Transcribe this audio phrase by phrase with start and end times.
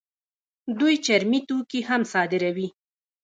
[0.79, 2.67] دوی چرمي توکي هم صادروي.